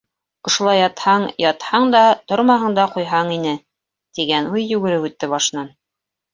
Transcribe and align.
«Ошолай 0.51 0.79
ятһаң, 0.83 1.25
ятһаң 1.43 1.85
да... 1.97 2.01
тормаһаң 2.33 2.79
да 2.81 2.87
ҡуйһаң 2.97 3.31
ине!»- 3.37 3.55
тигән 4.19 4.51
уй 4.57 4.67
йүгереп 4.75 5.09
үтте 5.13 5.35
башынан. 5.39 5.75